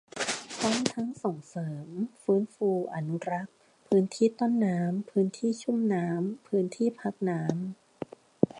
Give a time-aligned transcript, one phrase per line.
[0.57, 1.87] พร้อมทั้งส่งเสริม
[2.23, 3.55] ฟื้นฟู อนุรักษ์
[3.87, 7.51] พื้นที่ต้นน้ำ พื้นที่ชุ่มน้ำ พื้นที่พักน้ำ